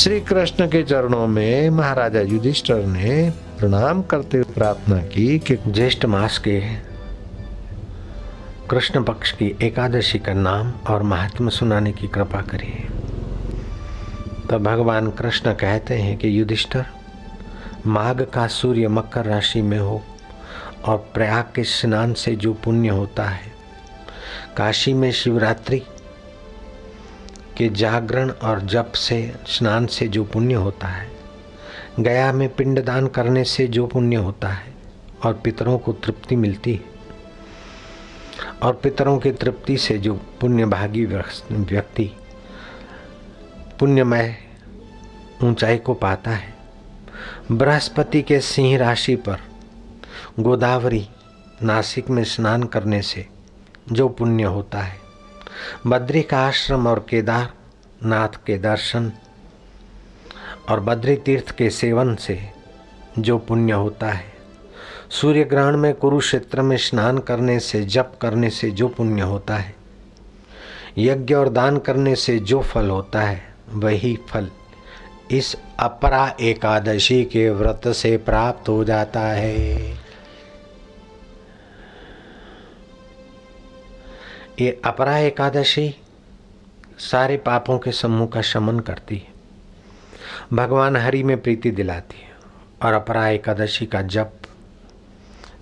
श्री 0.00 0.20
कृष्ण 0.20 0.66
के 0.66 0.82
चरणों 0.82 1.26
में 1.26 1.70
महाराजा 1.70 2.20
युधिष्ठर 2.20 2.86
ने 2.86 3.30
प्रणाम 3.30 4.02
करते 4.02 4.38
हुए 4.38 4.54
प्रार्थना 4.54 4.98
की 4.98 5.38
कि 5.38 5.56
ज्येष्ठ 5.56 6.04
मास 6.04 6.38
के 6.38 6.60
कृष्ण 8.70 9.04
पक्ष 9.04 9.32
की 9.32 9.56
एकादशी 9.62 10.18
का 10.18 10.32
नाम 10.32 10.72
और 10.88 11.02
महात्मा 11.02 11.48
सुनाने 11.48 11.92
की 11.92 12.08
कृपा 12.08 12.40
करिए 12.40 12.86
तो 14.50 14.58
भगवान 14.58 15.10
कृष्ण 15.10 15.52
कहते 15.52 15.94
हैं 15.94 16.18
कि 16.18 16.40
युधिष्ठर, 16.40 16.86
माघ 17.86 18.22
का 18.22 18.46
सूर्य 18.46 18.88
मकर 18.88 19.24
राशि 19.24 19.62
में 19.62 19.78
हो 19.78 20.02
और 20.84 21.10
प्रयाग 21.14 21.44
के 21.54 21.64
स्नान 21.64 22.14
से 22.14 22.36
जो 22.36 22.52
पुण्य 22.52 22.88
होता 22.88 23.24
है, 23.24 23.52
काशी 24.56 24.92
में 24.92 25.12
शिवरात्रि 25.12 25.82
के 27.60 27.68
जागरण 27.68 28.30
और 28.30 28.60
जप 28.60 28.92
से, 28.92 29.36
स्नान 29.46 29.86
से 29.86 30.08
जो 30.08 30.24
पुण्य 30.24 30.54
होता 30.54 30.88
है, 30.88 31.10
गया 32.00 32.32
में 32.32 32.54
पिंडदान 32.54 33.06
करने 33.06 33.44
से 33.44 33.66
जो 33.66 33.86
पुण्य 33.86 34.16
होता 34.16 34.48
है, 34.48 34.74
और 35.24 35.34
पितरों 35.34 35.78
को 35.78 35.92
तृप्ति 35.92 36.36
मिलती 36.36 36.74
है। 36.74 36.84
और 38.62 38.74
पितरों 38.74 39.18
की 39.18 39.32
तृप्ति 39.32 39.76
से 39.76 39.98
जो 39.98 40.14
पुण्य 40.40 40.66
भागी 40.66 41.04
व्यक्ति 41.50 42.12
पुण्यमय 43.78 44.36
ऊंचाई 45.44 45.78
को 45.78 45.94
पाता 45.94 46.30
है। 46.30 46.54
बृहस्पति 47.52 48.22
के 48.22 48.40
सिंह 48.40 48.78
राशि 48.78 49.16
पर 49.16 49.38
गोदावरी, 50.40 51.08
नासिक 51.62 52.10
में 52.10 52.24
स्नान 52.24 52.62
करने 52.62 53.02
से 53.02 53.26
जो 53.92 54.08
पुण्य 54.08 54.44
होता 54.44 54.78
है 54.78 55.09
बद्री 55.86 56.22
का 56.22 56.38
आश्रम 56.38 56.86
और 56.86 57.06
केदार 57.08 57.52
नाथ 58.04 58.44
के 58.46 58.58
दर्शन 58.58 59.12
और 60.68 60.80
बद्री 60.80 61.16
तीर्थ 61.16 61.50
के 61.50 61.70
सेवन 61.70 62.14
से 62.14 62.40
जो 63.18 63.38
पुण्य 63.38 63.72
होता 63.72 64.08
है 64.08 64.30
सूर्य 65.10 65.44
ग्रहण 65.44 65.76
में 65.76 65.94
कुरुक्षेत्र 65.94 66.62
में 66.62 66.76
स्नान 66.76 67.18
करने 67.18 67.60
से, 67.60 67.84
जप 67.84 68.12
करने 68.20 68.50
से 68.50 68.70
जो 68.70 68.88
पुण्य 68.88 69.22
होता 69.22 69.56
है, 69.56 69.74
यज्ञ 70.98 71.34
और 71.34 71.48
दान 71.48 71.78
करने 71.78 72.14
से 72.16 72.38
जो 72.38 72.60
फल 72.60 72.90
होता 72.90 73.20
है, 73.20 73.54
वही 73.70 74.18
फल 74.28 74.50
इस 75.30 75.56
अपरा 75.78 76.36
एकादशी 76.40 77.24
के 77.24 77.50
व्रत 77.50 77.88
से 77.88 78.16
प्राप्त 78.16 78.68
हो 78.68 78.84
जाता 78.84 79.20
है। 79.20 79.80
ये 84.60 84.80
अपरा 84.84 85.16
एकादशी 85.18 85.94
सारे 87.00 87.36
पापों 87.36 87.78
के 87.78 87.92
समूह 87.92 88.26
का 88.26 88.40
शमन 88.42 88.80
करती 88.80 89.16
है। 89.16 89.32
भगवान 90.52 90.96
हरि 90.96 91.22
में 91.22 91.40
प्रीति 91.42 91.70
दिलाती 91.70 92.16
है 92.16 92.32
और 92.82 92.94
अपरा 92.94 93.26
एकादशी 93.28 93.86
का 93.86 94.02
जप, 94.02 94.32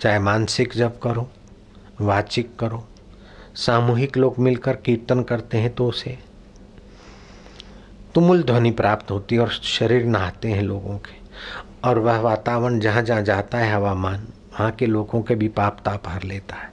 चाहे 0.00 0.18
मानसिक 0.18 0.72
जप 0.72 0.98
करो, 1.02 1.28
वाचिक 2.00 2.54
करो, 2.56 2.84
सामूहिक 3.56 4.16
लोग 4.16 4.38
मिलकर 4.38 4.76
कीर्तन 4.76 5.22
करते 5.22 5.58
हैं 5.58 5.74
तो 5.74 5.86
उसे 5.86 6.18
तुमुल 8.14 8.42
ध्वनि 8.42 8.70
प्राप्त 8.72 9.10
होती 9.10 9.34
है 9.34 9.40
और 9.40 9.50
शरीर 9.50 10.04
नहाते 10.06 10.48
हैं 10.48 10.62
लोगों 10.62 10.98
के। 10.98 11.20
और 11.84 11.98
वह 11.98 12.20
वातावरण 12.20 12.78
जहाँ 12.80 13.02
जहाँ 13.02 13.22
जाता 13.22 13.58
है 13.58 13.72
हवामान, 13.74 14.28
वहाँ 14.52 14.70
के 14.70 14.86
लोगों 14.86 15.22
के 15.22 15.34
भी 15.34 15.48
पाप 15.50 15.80
ताप 15.84 16.08
हर 16.08 16.22
लेता 16.22 16.56
है। 16.56 16.70